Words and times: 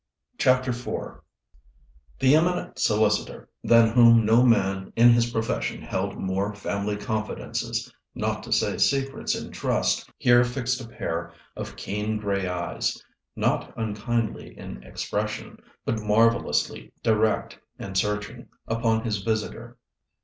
CHAPTER 0.39 0.71
IV 0.71 1.21
The 2.17 2.33
eminent 2.35 2.79
solicitor, 2.79 3.49
than 3.63 3.89
whom 3.89 4.25
no 4.25 4.43
man 4.43 4.91
in 4.95 5.11
his 5.11 5.29
profession 5.29 5.83
held 5.83 6.17
more 6.17 6.55
family 6.55 6.97
confidences, 6.97 7.93
not 8.15 8.41
to 8.41 8.51
say 8.51 8.79
secrets 8.79 9.35
in 9.35 9.51
trust, 9.51 10.09
here 10.17 10.43
fixed 10.43 10.81
a 10.81 10.87
pair 10.87 11.31
of 11.55 11.75
keen 11.75 12.17
grey 12.17 12.47
eyes, 12.47 12.99
not 13.35 13.77
unkindly 13.77 14.57
in 14.57 14.81
expression, 14.81 15.59
but 15.85 16.01
marvellously 16.01 16.91
direct 17.03 17.59
and 17.77 17.95
searching, 17.95 18.47
upon 18.67 19.03
his 19.03 19.19
visitor. 19.21 19.77